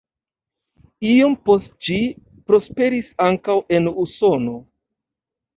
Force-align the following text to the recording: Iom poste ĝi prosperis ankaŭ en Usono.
Iom 1.09 1.35
poste 1.49 1.75
ĝi 1.89 1.99
prosperis 2.47 3.13
ankaŭ 3.27 3.59
en 3.79 3.91
Usono. 4.07 4.57